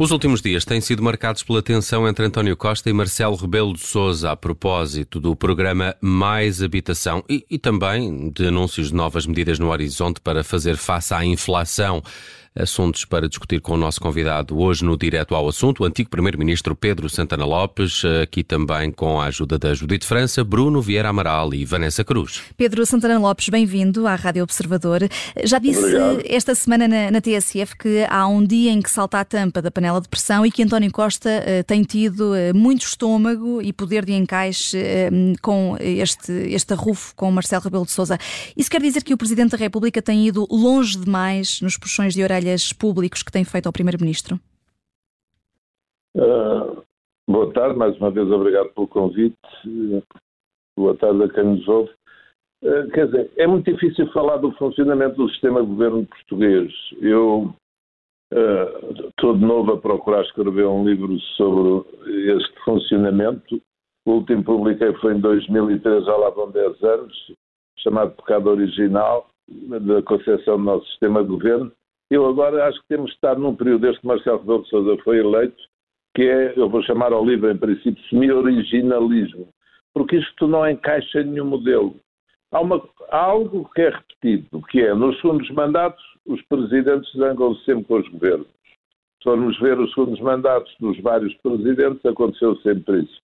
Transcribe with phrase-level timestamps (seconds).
[0.00, 3.80] Os últimos dias têm sido marcados pela tensão entre António Costa e Marcelo Rebelo de
[3.80, 9.58] Sousa a propósito do programa Mais Habitação e, e também de anúncios de novas medidas
[9.58, 12.02] no horizonte para fazer face à inflação.
[12.52, 16.74] Assuntos para discutir com o nosso convidado hoje no Direto ao Assunto, o antigo Primeiro-Ministro
[16.74, 21.64] Pedro Santana Lopes, aqui também com a ajuda da Judite França, Bruno Vieira Amaral e
[21.64, 22.42] Vanessa Cruz.
[22.56, 25.08] Pedro Santana Lopes, bem-vindo à Rádio Observador.
[25.44, 26.22] Já disse Obrigado.
[26.26, 29.70] esta semana na, na, TSF que há um dia em que salta a tampa da
[29.70, 34.04] panela de pressão e que António Costa uh, tem tido uh, muito estômago e poder
[34.04, 38.18] de encaixe uh, com este, este arrufo com Marcelo Rebelo de Sousa.
[38.56, 42.24] Isso quer dizer que o Presidente da República tem ido longe demais nos puxões de
[42.24, 44.40] orelha orelhas públicos que tem feito ao Primeiro-Ministro?
[46.16, 46.82] Uh,
[47.28, 49.36] boa tarde, mais uma vez obrigado pelo convite.
[50.76, 51.90] boa tarde a quem nos ouve.
[52.64, 56.72] Uh, quer dizer, é muito difícil falar do funcionamento do sistema de governo português.
[57.00, 57.54] Eu
[58.32, 61.88] uh, estou de novo a procurar escrever um livro sobre
[62.32, 63.60] este funcionamento.
[64.06, 67.32] O último publiquei foi em 2003, já lá vão 10 anos,
[67.78, 71.70] chamado Pecado Original, da concepção do nosso sistema de governo.
[72.10, 75.02] Eu agora acho que temos de estar num período, desde que Marcelo Rebelo de Sousa
[75.04, 75.62] foi eleito,
[76.14, 79.48] que é, eu vou chamar ao livro, em princípio, semi-originalismo,
[79.94, 81.94] porque isto não encaixa em nenhum modelo.
[82.52, 87.54] Há, uma, há algo que é repetido, que é, nos segundos mandatos, os presidentes zangam
[87.56, 88.48] sempre com os governos.
[89.18, 93.20] Se formos ver os segundos mandatos dos vários presidentes, aconteceu sempre isso.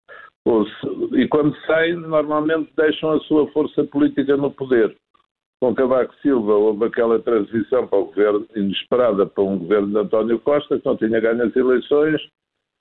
[1.14, 4.97] E quando saem, normalmente deixam a sua força política no poder
[5.61, 10.39] com Cavaco Silva houve aquela transição para o governo, inesperada para um governo de António
[10.41, 12.21] Costa, que não tinha ganho as eleições.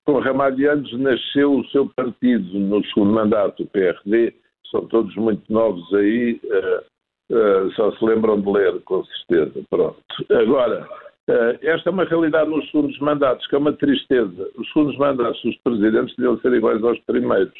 [0.06, 4.36] Com Ramalhianos nasceu o seu partido no segundo mandato, o PRD.
[4.70, 9.64] São todos muito novos aí, uh, uh, só se lembram de ler, com certeza.
[9.70, 10.04] Pronto.
[10.30, 10.86] Agora,
[11.30, 14.50] uh, esta é uma realidade nos segundos mandatos, que é uma tristeza.
[14.58, 17.58] Os segundos mandatos dos presidentes deviam ser iguais aos primeiros.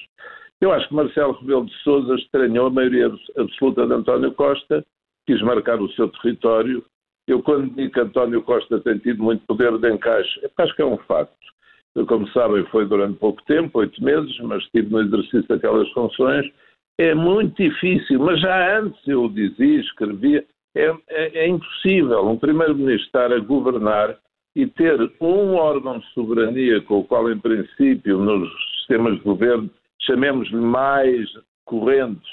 [0.60, 4.86] Eu acho que Marcelo Rebelo de Sousa estranhou a maioria absoluta de António Costa
[5.26, 6.84] quis marcar o seu território.
[7.28, 10.86] Eu, quando digo que António Costa tem tido muito poder de encaixe, acho que é
[10.86, 11.34] um facto.
[11.96, 16.46] Eu, como sabem, foi durante pouco tempo, oito meses, mas estive no exercício daquelas funções.
[16.98, 23.06] É muito difícil, mas já antes eu dizia, escrevia, é, é, é impossível um primeiro-ministro
[23.06, 24.18] estar a governar
[24.56, 29.70] e ter um órgão de soberania com o qual, em princípio, nos sistemas de governo,
[30.02, 31.30] chamemos-lhe mais
[31.66, 32.30] correntes,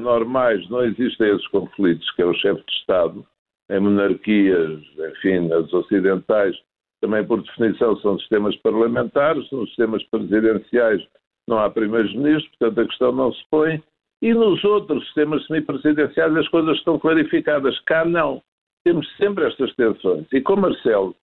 [0.00, 3.26] normais não existem esses conflitos, que é o chefe de Estado,
[3.70, 4.80] em monarquias,
[5.10, 6.56] enfim, nas ocidentais,
[7.00, 11.02] também por definição são sistemas parlamentares, nos sistemas presidenciais
[11.48, 13.82] não há primeiros-ministros, portanto a questão não se põe,
[14.22, 18.40] e nos outros sistemas semipresidenciais as coisas estão clarificadas, cá não.
[18.84, 20.26] Temos sempre estas tensões.
[20.32, 21.16] E com Marcelo,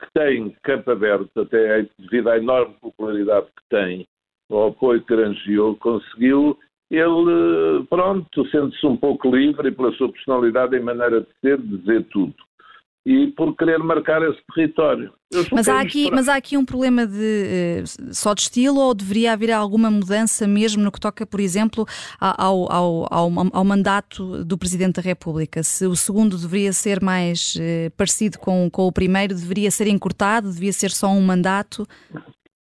[0.00, 4.06] que tem campo aberto, até devido à enorme popularidade que tem,
[4.50, 6.58] o apoio que granjeou, conseguiu
[6.90, 12.06] ele, pronto, sente-se um pouco livre pela sua personalidade e maneira de ser, de dizer
[12.10, 12.34] tudo.
[13.04, 15.12] E por querer marcar esse território.
[15.52, 19.32] Mas há, aqui, mas há aqui um problema de uh, só de estilo ou deveria
[19.32, 21.86] haver alguma mudança mesmo no que toca, por exemplo,
[22.20, 25.62] ao, ao, ao, ao mandato do Presidente da República?
[25.62, 30.50] Se o segundo deveria ser mais uh, parecido com, com o primeiro, deveria ser encurtado,
[30.50, 31.86] devia ser só um mandato?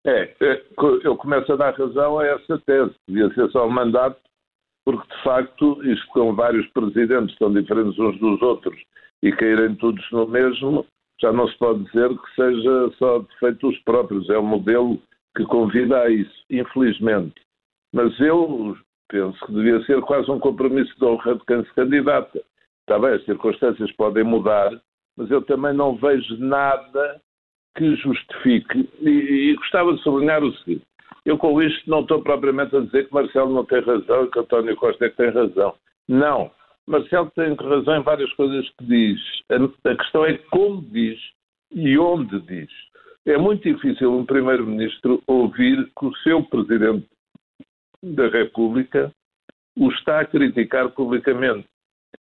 [0.05, 0.63] É, é,
[1.03, 2.93] eu começo a dar razão a essa tese.
[3.07, 4.19] Devia ser só um mandato,
[4.85, 8.77] porque de facto, isto com vários presidentes tão diferentes uns dos outros
[9.21, 10.85] e caírem todos no mesmo,
[11.21, 14.29] já não se pode dizer que seja só defeito dos próprios.
[14.29, 15.01] É um modelo
[15.37, 17.41] que convida a isso, infelizmente.
[17.93, 18.77] Mas eu
[19.09, 22.41] penso que devia ser quase um compromisso de honra de quem se candidata.
[22.81, 24.71] Está bem, as circunstâncias podem mudar,
[25.15, 27.21] mas eu também não vejo nada
[27.75, 30.85] que justifique, e, e gostava de sublinhar o seguinte,
[31.25, 34.39] eu com isto não estou propriamente a dizer que Marcelo não tem razão e que
[34.39, 35.73] António Costa é que tem razão.
[36.07, 36.51] Não.
[36.85, 39.19] Marcelo tem razão em várias coisas que diz.
[39.49, 41.17] A, a questão é como diz
[41.71, 42.69] e onde diz.
[43.25, 47.07] É muito difícil um Primeiro-Ministro ouvir que o seu Presidente
[48.03, 49.13] da República
[49.77, 51.65] o está a criticar publicamente.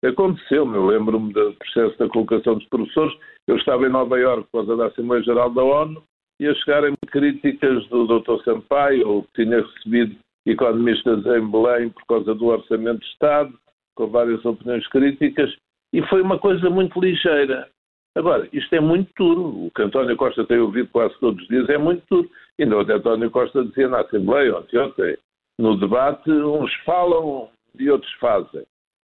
[0.04, 3.18] Aconteceu-me, eu lembro-me do processo da colocação dos professores.
[3.48, 6.04] Eu estava em Nova Iorque por causa da Assembleia Geral da ONU
[6.42, 8.44] e a chegarem críticas do Dr.
[8.44, 13.54] Sampaio, que tinha recebido economistas em Belém por causa do Orçamento de Estado,
[13.96, 15.56] com várias opiniões críticas,
[15.94, 17.70] e foi uma coisa muito ligeira.
[18.18, 19.68] Agora, isto é muito duro.
[19.68, 22.30] O que António Costa tem ouvido quase todos os dias é muito duro.
[22.60, 25.18] Ainda ontem António Costa dizia na Assembleia, ontem, ontem,
[25.58, 27.50] no debate, uns falam
[27.80, 28.64] e outros fazem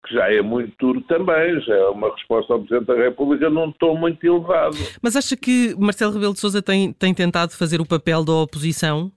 [0.05, 3.71] que já é muito duro também, já é uma resposta ao Presidente da República num
[3.71, 4.77] tom muito elevado.
[5.01, 9.11] Mas acha que Marcelo Rebelo de Sousa tem, tem tentado fazer o papel da oposição?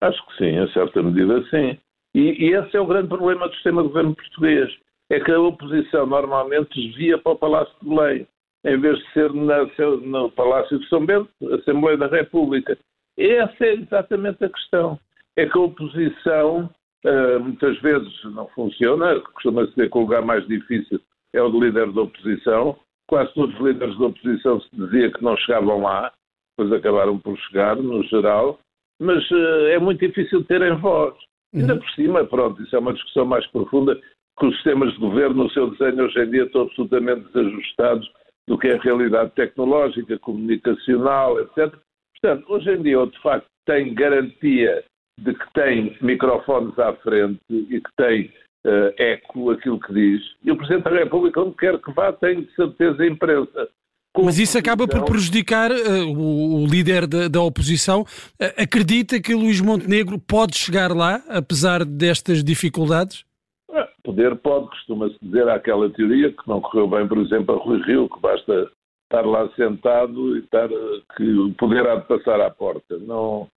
[0.00, 1.78] Acho que sim, em certa medida sim.
[2.14, 4.70] E, e, esse é o grande problema do sistema de governo português.
[5.10, 8.26] É que a oposição normalmente desvia para o Palácio de Belém,
[8.64, 9.64] em vez de ser na,
[10.02, 12.78] no Palácio de São Bento, Assembleia da República.
[13.16, 14.98] Essa é exatamente a questão.
[15.36, 16.70] É que a oposição
[17.04, 21.00] uh, muitas vezes não funciona, costuma-se dizer que o lugar mais difícil
[21.34, 22.76] é o de líder da oposição.
[23.08, 26.12] Quase todos os líderes da oposição se dizia que não chegavam lá,
[26.56, 28.58] depois acabaram por chegar, no geral,
[29.00, 31.14] mas uh, é muito difícil terem voz.
[31.54, 31.60] Uhum.
[31.60, 33.98] Ainda por cima, pronto, isso é uma discussão mais profunda,
[34.38, 38.10] que os sistemas de governo, no seu desenho hoje em dia, estão absolutamente desajustados
[38.46, 41.74] do que é a realidade tecnológica, comunicacional, etc.
[42.12, 44.84] Portanto, hoje em dia, de facto, tem garantia
[45.18, 48.32] de que tem microfones à frente e que tem
[48.66, 50.22] uh, eco aquilo que diz.
[50.44, 53.68] E o Presidente da República, onde quer que vá, tem de certeza a imprensa.
[54.16, 58.02] Mas isso acaba por prejudicar uh, o, o, líder da, da oposição.
[58.02, 63.24] Uh, acredita que Luís Montenegro pode chegar lá, apesar destas dificuldades?
[63.70, 67.80] Ah, poder pode, costuma-se dizer aquela teoria que não correu bem, por exemplo, a Rui
[67.82, 68.70] Rio, que basta
[69.04, 70.68] estar lá sentado e estar,
[71.16, 72.98] que o poder há de passar à porta.
[72.98, 73.48] Não,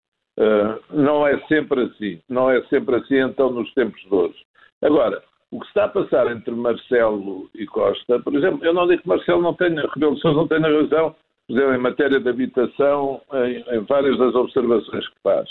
[0.40, 2.20] uh, não é sempre assim.
[2.28, 4.38] Não é sempre assim, então, nos tempos de hoje.
[4.82, 9.02] Agora, o que está a passar entre Marcelo e Costa, por exemplo, eu não digo
[9.02, 11.14] que Marcelo não tenha, Rebelo Sousa não tenha razão,
[11.46, 15.48] por exemplo, em matéria de habitação, em, em, várias das observações que faz.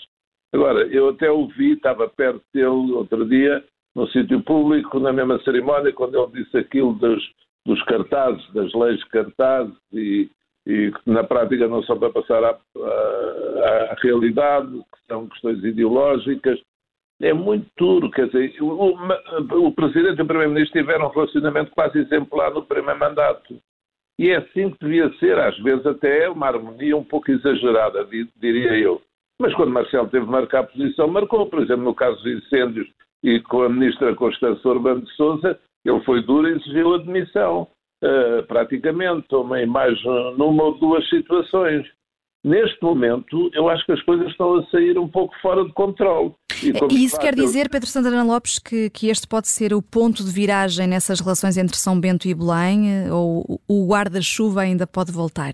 [0.53, 3.63] Agora, eu até ouvi, estava perto dele outro dia,
[3.95, 7.21] no sítio público, na mesma cerimónia, quando ele disse aquilo dos,
[7.65, 10.29] dos cartazes, das leis de cartazes e,
[10.67, 15.63] e que na prática não são para passar à, à, à realidade, que são questões
[15.63, 16.59] ideológicas
[17.21, 18.09] é muito duro.
[18.11, 18.95] Quer dizer, o,
[19.67, 23.59] o, Presidente e o Primeiro-Ministro tiveram um relacionamento quase exemplar no primeiro mandato.
[24.17, 28.07] E é assim que devia ser, às vezes até uma harmonia um pouco exagerada,
[28.37, 29.01] diria eu.
[29.41, 31.45] Mas quando Marcelo teve de marcar a posição, marcou.
[31.45, 32.87] Por exemplo, no caso dos incêndios
[33.23, 37.67] e com a Ministra Constância Urbano de Souza, ele foi duro e exigiu a demissão.
[38.01, 40.01] Uh, praticamente, também mais
[40.37, 41.85] numa ou duas situações.
[42.41, 46.33] Neste momento, eu acho que as coisas estão a sair um pouco fora de controle.
[46.63, 50.23] E, e isso quer dizer, Pedro Santana Lopes, que, que este pode ser o ponto
[50.23, 55.51] de viragem nessas relações entre São Bento e Belém, ou o guarda-chuva ainda pode voltar?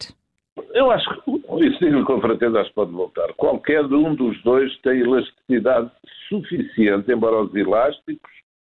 [0.73, 1.31] Eu acho que,
[1.65, 3.33] isso digo com franqueza, acho que pode voltar.
[3.33, 5.89] Qualquer um dos dois tem elasticidade
[6.29, 8.31] suficiente, embora os elásticos,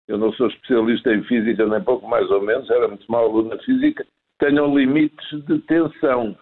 [0.09, 3.51] eu não sou especialista em física, nem pouco mais ou menos, era muito mau aluno
[3.51, 4.07] na física,
[4.39, 6.37] tenham limites de tensão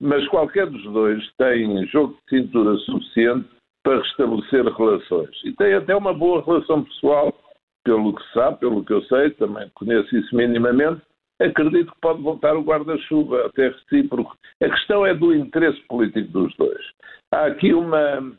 [0.00, 3.48] mas qualquer dos dois tem jogo de cintura suficiente
[3.82, 5.44] para restabelecer relações.
[5.44, 7.38] E tem até uma boa relação pessoal,
[7.84, 11.02] pelo que sabe, pelo que eu sei, também conheço isso minimamente.
[11.38, 14.36] Acredito que pode voltar o guarda-chuva, até recíproco.
[14.62, 16.86] A questão é do interesse político dos dois.
[17.32, 18.36] Há aqui uma.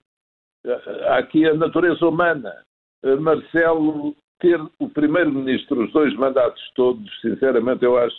[1.07, 2.54] Há aqui a natureza humana.
[3.19, 8.15] Marcelo ter o primeiro-ministro os dois mandatos todos, sinceramente, eu acho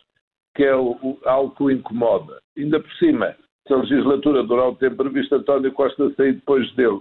[0.54, 2.40] que é o, o, algo que o incomoda.
[2.56, 3.36] Ainda por cima,
[3.66, 7.00] se a legislatura durar o tempo previsto, António Costa sair depois dele.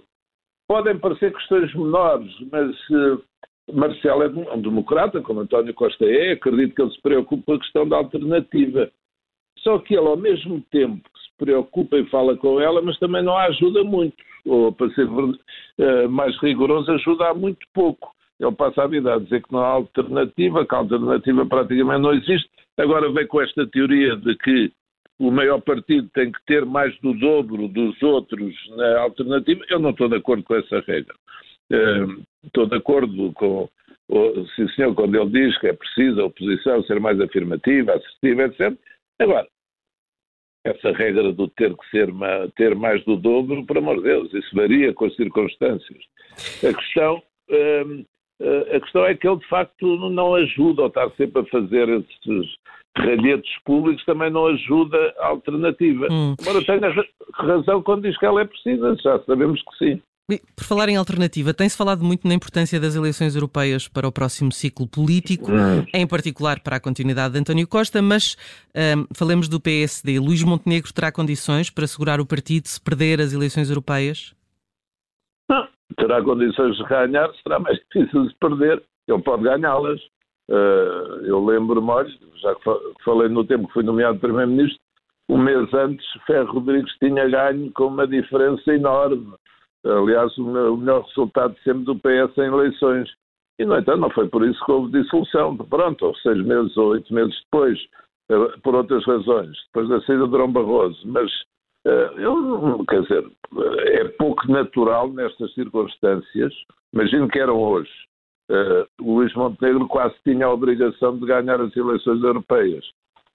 [0.68, 3.24] Podem parecer questões menores, mas uh,
[3.74, 7.60] Marcelo é um democrata, como António Costa é, acredito que ele se preocupa com a
[7.60, 8.90] questão da alternativa.
[9.60, 13.24] Só que ele, ao mesmo tempo que se preocupa e fala com ela, mas também
[13.24, 14.16] não a ajuda muito.
[14.46, 18.12] Ou, para ser uh, mais rigoroso, ajuda muito pouco.
[18.42, 22.14] Ele passa a vida a dizer que não há alternativa, que a alternativa praticamente não
[22.14, 22.50] existe.
[22.78, 24.72] Agora vem com esta teoria de que
[25.20, 29.64] o maior partido tem que ter mais do dobro dos outros na alternativa.
[29.70, 31.14] Eu não estou de acordo com essa regra.
[31.72, 33.70] Uh, estou de acordo com
[34.10, 38.44] o sim, senhor quando ele diz que é preciso a oposição ser mais afirmativa, assertiva,
[38.44, 38.76] etc.
[39.20, 39.48] Agora,
[40.66, 42.10] essa regra do ter que ser
[42.56, 46.04] ter mais do dobro, por amor de Deus, isso varia com as circunstâncias.
[46.68, 48.06] A questão uh,
[48.76, 52.56] a questão é que ele, de facto, não ajuda, ou está sempre a fazer esses
[52.98, 56.08] ralhetos públicos, também não ajuda a alternativa.
[56.12, 56.36] Hum.
[56.40, 60.02] Embora tenha razão quando diz que ela é precisa, já sabemos que sim.
[60.56, 64.52] Por falar em alternativa, tem-se falado muito na importância das eleições europeias para o próximo
[64.52, 65.86] ciclo político, hum.
[65.94, 68.38] em particular para a continuidade de António Costa, mas
[68.98, 70.20] um, falemos do PSD.
[70.20, 74.34] Luís Montenegro terá condições para segurar o partido se perder as eleições europeias?
[75.98, 78.84] Terá condições de ganhar, será mais difícil de perder.
[79.08, 80.02] Ele pode ganhá-las.
[80.50, 82.10] Uh, eu lembro-me,
[82.42, 82.64] já que
[83.04, 84.80] falei no tempo que fui nomeado Primeiro-Ministro,
[85.30, 89.34] um mês antes Ferro Rodrigues tinha ganho com uma diferença enorme.
[89.86, 93.10] Aliás, o, melhor resultado sempre do PS em eleições.
[93.58, 95.56] E, no entanto, não foi por isso que houve dissolução.
[95.56, 97.80] Pronto, seis meses ou oito meses depois,
[98.30, 101.00] eh, por outras razões, depois da saída de Dom Barroso.
[101.06, 101.46] Mas, eh,
[101.86, 103.32] eu, quer dizer,
[103.88, 106.54] é pouco natural nestas circunstâncias,
[106.94, 107.92] imagino que eram hoje,
[108.52, 112.84] Uh, Luís Montenegro quase tinha a obrigação de ganhar as eleições europeias.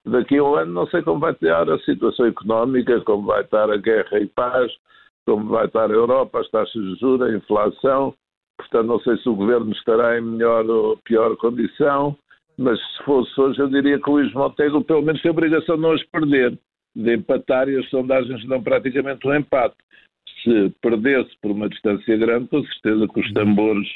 [0.05, 3.67] Daqui a um ano não sei como vai estar a situação económica, como vai estar
[3.71, 4.71] a guerra e paz,
[5.25, 8.13] como vai estar a Europa, as taxas de juros, a inflação.
[8.57, 12.15] Portanto, não sei se o governo estará em melhor ou pior condição,
[12.55, 15.77] mas se fosse hoje eu diria que o Luís Montenegro pelo menos tem a obrigação
[15.77, 16.59] de não as perder,
[16.97, 19.75] de empatar e as sondagens dão praticamente um empate.
[20.43, 23.87] Se perdesse por uma distância grande, com certeza que os tambores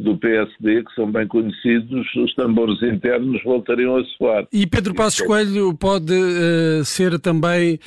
[0.00, 4.46] do PSD, que são bem conhecidos, os tambores internos voltariam a soar.
[4.52, 7.78] E Pedro Passos Coelho pode uh, ser também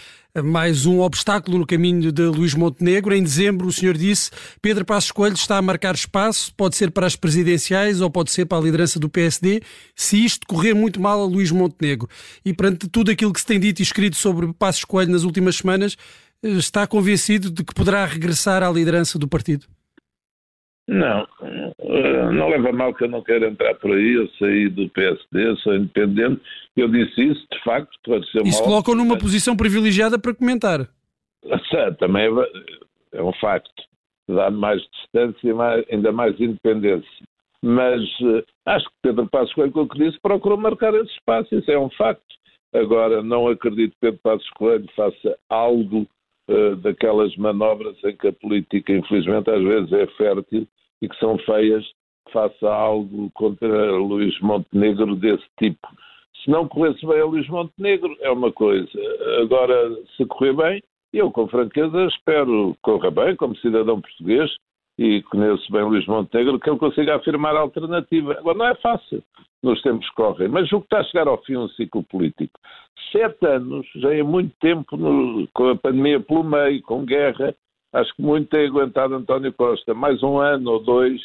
[0.41, 3.13] mais um obstáculo no caminho de Luís Montenegro.
[3.13, 7.05] Em dezembro, o senhor disse, Pedro Passos Coelho está a marcar espaço, pode ser para
[7.05, 9.61] as presidenciais ou pode ser para a liderança do PSD,
[9.95, 12.09] se isto correr muito mal a Luís Montenegro.
[12.43, 15.57] E perante tudo aquilo que se tem dito e escrito sobre Passos Coelho nas últimas
[15.57, 15.95] semanas,
[16.41, 19.67] eh, está convencido de que poderá regressar à liderança do partido?
[20.87, 24.89] Não, eh, não leva mal que eu não quero entrar por aí, eu saí do
[24.89, 26.41] PSD, sou independente,
[26.75, 30.89] eu disse isso, de facto, pode ser Isso coloca numa posição privilegiada para comentar.
[31.99, 33.71] Também é, é um facto,
[34.27, 37.23] dá mais distância e mais, ainda mais independência.
[37.61, 41.55] Mas uh, acho que Pedro Passos Coelho, com o que disse, procurou marcar esse espaço,
[41.55, 42.21] isso é um facto.
[42.73, 46.05] Agora, não acredito que Pedro Passos Coelho faça algo
[46.49, 50.67] uh, daquelas manobras em que a política, infelizmente, às vezes é fértil
[51.01, 51.85] e que são feias,
[52.31, 55.87] faça algo contra Luís Montenegro desse tipo.
[56.43, 58.89] Se não corresse bem a Luís Montenegro, é uma coisa.
[59.41, 60.83] Agora, se correr bem,
[61.13, 64.49] eu, com franqueza, espero que corra bem, como cidadão português,
[64.97, 68.33] e conheço bem Luís Montenegro, que ele consiga afirmar a alternativa.
[68.33, 69.23] Agora, não é fácil
[69.63, 72.59] nos tempos que correm, mas o que está a chegar ao fim um ciclo político.
[73.11, 77.55] Sete anos, já é muito tempo, no, com a pandemia pelo meio, com guerra,
[77.93, 79.93] Acho que muito tem aguentado António Costa.
[79.93, 81.21] Mais um ano ou dois,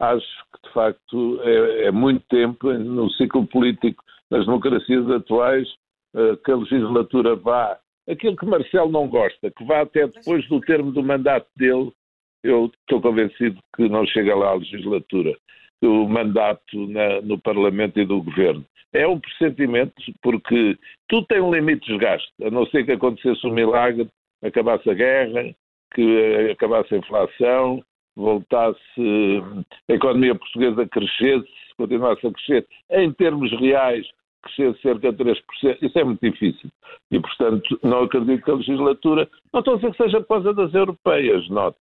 [0.00, 5.68] acho que de facto é, é muito tempo no ciclo político nas democracias atuais
[6.14, 7.78] uh, que a legislatura vá.
[8.10, 11.92] Aquilo que Marcelo não gosta, que vá até depois do termo do mandato dele,
[12.42, 15.36] eu estou convencido que não chega lá a legislatura,
[15.82, 18.64] o mandato na, no Parlamento e do Governo.
[18.92, 20.78] É um pressentimento, porque
[21.08, 24.08] tudo tem um limite de desgaste, a não ser que acontecesse um milagre,
[24.42, 25.54] acabasse a guerra,
[25.94, 27.82] que acabasse a inflação,
[28.16, 29.42] voltasse
[29.88, 34.06] a economia portuguesa crescesse, continuasse a crescer em termos reais,
[34.42, 35.42] crescesse cerca de 3%,
[35.82, 36.70] isso é muito difícil.
[37.10, 40.54] E, portanto, não acredito que a legislatura, não estou a dizer que seja por causa
[40.54, 41.78] das europeias, note.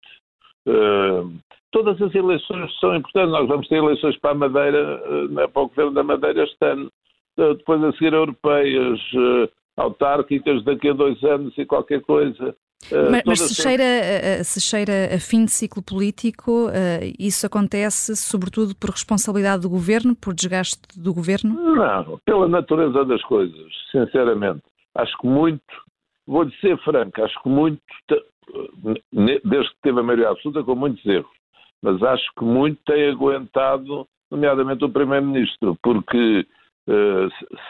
[0.66, 1.32] Uh,
[1.70, 5.68] todas as eleições são importantes, nós vamos ter eleições para a Madeira, uh, para o
[5.68, 6.90] Governo da Madeira este ano,
[7.38, 9.00] uh, depois a seguir europeias,
[9.76, 12.56] autárquicas daqui a dois anos e qualquer coisa.
[12.90, 16.70] Uh, mas, mas se, cheira, uh, se cheira a fim de ciclo político, uh,
[17.18, 21.54] isso acontece sobretudo por responsabilidade do governo, por desgaste do governo?
[21.54, 24.62] Não, pela natureza das coisas, sinceramente.
[24.94, 25.62] Acho que muito,
[26.26, 27.82] vou-lhe ser franco, acho que muito,
[29.12, 31.31] desde que teve a maioria absoluta, com muitos erros,
[31.83, 36.47] mas acho que muito tem aguentado, nomeadamente o Primeiro-Ministro, porque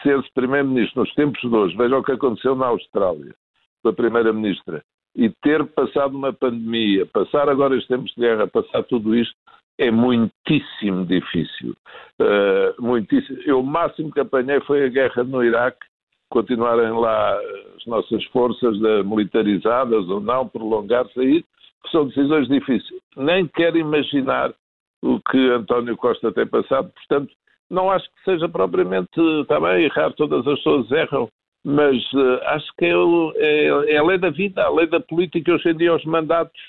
[0.03, 3.33] ser Primeiro-Ministro nos tempos de hoje, veja o que aconteceu na Austrália,
[3.81, 4.83] com a Primeira-Ministra,
[5.15, 9.35] e ter passado uma pandemia, passar agora os tempos de guerra, passar tudo isto,
[9.79, 11.75] é muitíssimo difícil.
[12.19, 13.39] Uh, muitíssimo.
[13.45, 15.85] Eu, o máximo que apanhei foi a guerra no Iraque,
[16.29, 17.37] continuarem lá
[17.77, 21.45] as nossas forças militarizadas ou não, prolongar-se aí,
[21.91, 23.01] são decisões difíceis.
[23.15, 24.53] Nem quero imaginar
[25.01, 27.33] o que António Costa tem passado, portanto,
[27.69, 29.09] não acho que seja propriamente,
[29.41, 31.29] está bem, errar, todas as pessoas erram,
[31.63, 32.93] mas uh, acho que é,
[33.35, 35.53] é, é, a lei da vida, a lei da política.
[35.53, 36.59] Hoje em dia, os mandatos,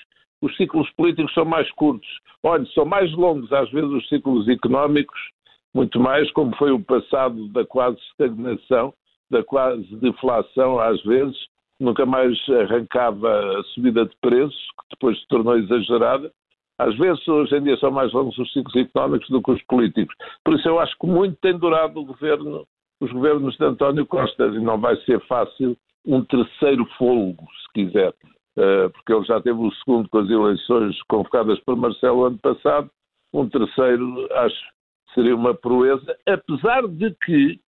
[0.41, 2.09] os ciclos políticos são mais curtos.
[2.43, 5.19] Olha, são mais longos, às vezes, os ciclos económicos,
[5.73, 8.93] muito mais, como foi o passado da quase estagnação,
[9.29, 11.37] da quase deflação, às vezes,
[11.79, 16.31] nunca mais arrancava a subida de preços, que depois se tornou exagerada.
[16.77, 20.15] Às vezes, hoje em dia, são mais longos os ciclos económicos do que os políticos.
[20.43, 22.65] Por isso, eu acho que muito tem durado o governo
[23.01, 28.13] os governos de António Costa e não vai ser fácil um terceiro folgo, se quiser,
[28.57, 32.89] eh, porque ele já teve o segundo com as eleições convocadas por Marcelo ano passado,
[33.33, 34.79] um terceiro acho
[35.13, 37.59] seria uma proeza, apesar de que,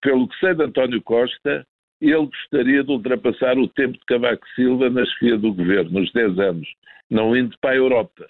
[0.00, 1.66] pelo que sei de António Costa,
[2.00, 6.38] ele gostaria de ultrapassar o tempo de Cavaco Silva na chefia do governo, nos 10
[6.38, 6.68] anos,
[7.08, 8.26] não indo para a Europa.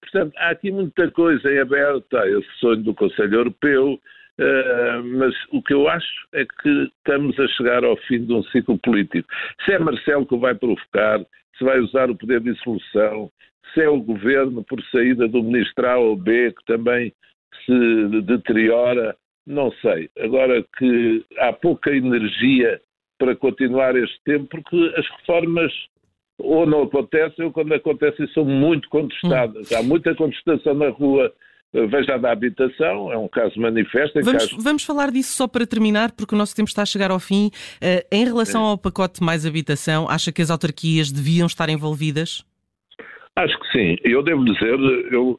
[0.00, 5.34] Portanto, há aqui muita coisa em aberto, há esse sonho do Conselho Europeu, uh, mas
[5.50, 9.28] o que eu acho é que estamos a chegar ao fim de um ciclo político.
[9.64, 11.20] Se é Marcelo que o vai provocar,
[11.58, 13.30] se vai usar o poder de dissolução,
[13.74, 17.12] se é o governo por saída do ministro A ou B que também
[17.64, 19.16] se deteriora,
[19.46, 20.10] não sei.
[20.18, 22.80] Agora que há pouca energia
[23.18, 25.72] para continuar este tempo, porque as reformas
[26.38, 29.70] ou não acontecem, ou quando acontecem são muito contestadas.
[29.70, 29.76] Hum.
[29.76, 31.32] Há muita contestação na rua.
[31.72, 34.20] Veja a da habitação, é um caso manifesto.
[34.24, 34.60] Vamos, caso...
[34.60, 37.46] vamos falar disso só para terminar, porque o nosso tempo está a chegar ao fim.
[37.76, 42.44] Uh, em relação ao pacote mais habitação, acha que as autarquias deviam estar envolvidas?
[43.36, 43.96] Acho que sim.
[44.02, 44.80] Eu devo dizer,
[45.12, 45.38] eu,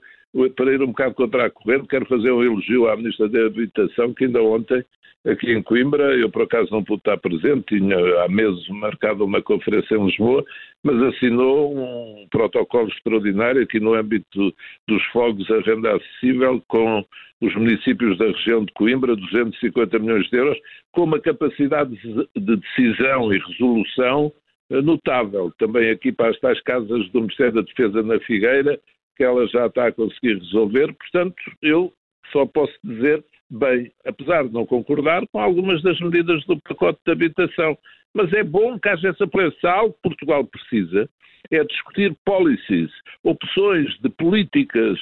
[0.55, 4.13] para ir um bocado contra a corrente, quero fazer um elogio à Ministra da Habitação,
[4.13, 4.83] que ainda ontem,
[5.25, 9.41] aqui em Coimbra, eu por acaso não pude estar presente, tinha há meses marcado uma
[9.41, 10.43] conferência em Lisboa,
[10.83, 14.53] mas assinou um protocolo extraordinário aqui no âmbito
[14.87, 17.05] dos fogos à renda acessível com
[17.41, 20.57] os municípios da região de Coimbra, 250 milhões de euros,
[20.91, 21.95] com uma capacidade
[22.35, 24.31] de decisão e resolução
[24.69, 25.51] notável.
[25.57, 28.79] Também aqui para as tais casas do Ministério da Defesa na Figueira,
[29.21, 30.91] que ela já está a conseguir resolver.
[30.93, 31.93] Portanto, eu
[32.31, 37.11] só posso dizer, bem, apesar de não concordar com algumas das medidas do pacote de
[37.11, 37.77] habitação,
[38.15, 39.69] mas é bom que haja essa pressa.
[39.69, 41.07] Algo que Portugal precisa
[41.51, 42.89] é discutir policies,
[43.23, 44.99] opções de políticas,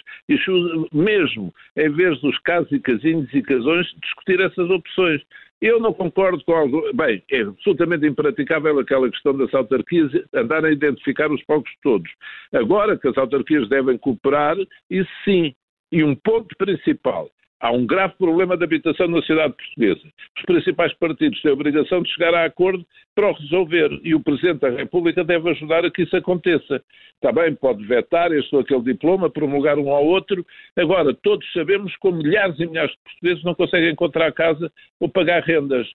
[0.91, 5.21] mesmo em vez dos casos e casinhos e casões, discutir essas opções.
[5.61, 6.81] Eu não concordo com algo.
[6.93, 12.09] Bem, é absolutamente impraticável aquela questão das autarquias andar a identificar os palcos todos.
[12.53, 14.55] Agora que as autarquias devem cooperar,
[14.89, 15.53] isso sim.
[15.91, 17.29] E um ponto principal
[17.61, 20.07] Há um grave problema de habitação na sociedade portuguesa.
[20.37, 24.23] Os principais partidos têm a obrigação de chegar a acordo para o resolver e o
[24.23, 26.81] Presidente da República deve ajudar a que isso aconteça.
[27.15, 30.45] Está bem, pode vetar este ou aquele diploma, promulgar um ao outro.
[30.77, 35.43] Agora, todos sabemos que milhares e milhares de portugueses não conseguem encontrar casa ou pagar
[35.43, 35.85] rendas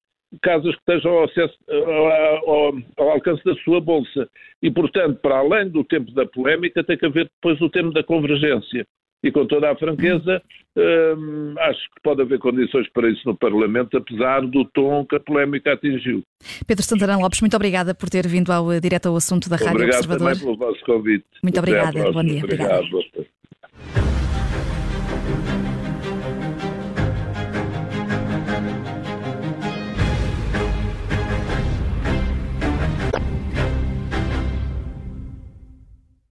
[0.43, 4.29] casas que estejam ao, acesso, ao, ao, alcance da sua bolsa.
[4.61, 8.03] E, portanto, para além do tempo da polémica, tem que haver depois o tempo da
[8.03, 8.85] convergência
[9.25, 10.43] e com toda a franqueza,
[10.77, 15.21] hum, acho que pode haver condições para isso no Parlamento, apesar do tom que a
[15.21, 16.23] polémica atingiu.
[16.67, 19.97] Pedro Santarão Lopes, muito obrigada por ter vindo ao, direto ao assunto da Rádio Obrigado
[19.97, 20.33] Observador.
[20.33, 21.25] Obrigado também pelo vosso convite.
[21.43, 22.13] Muito Até obrigada.
[22.13, 22.45] Bom dia.
[22.45, 22.85] Obrigado.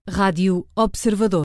[0.07, 1.41] Rádio Observador.